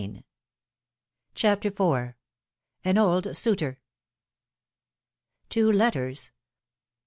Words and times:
47 0.01 0.23
CHAPTER 1.35 1.67
IV, 1.67 2.15
AN 2.83 2.97
OLD 2.97 3.37
SUITOR. 3.37 3.79
WO 5.55 5.69
letters 5.69 6.31